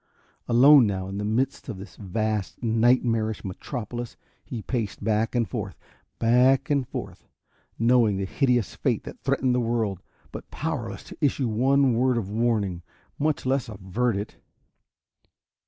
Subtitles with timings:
[0.47, 5.77] Alone now, in the midst of this vast, nightmarish metropolis, he paced back and forth,
[6.17, 7.27] back and forth
[7.77, 9.99] knowing the hideous fate that threatened the world
[10.31, 12.81] but powerless to issue one word of warning,
[13.19, 14.37] much less avert it.